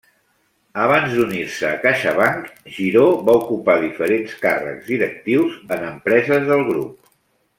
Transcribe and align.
Abans 0.83 1.11
d'unir-se 1.17 1.67
a 1.71 1.75
CaixaBank, 1.83 2.47
Giró 2.77 3.03
va 3.27 3.35
ocupar 3.43 3.75
diferents 3.83 4.33
càrrecs 4.47 4.89
directius 4.95 5.61
en 5.77 5.87
empreses 5.93 6.49
del 6.53 6.67
grup. 6.73 7.15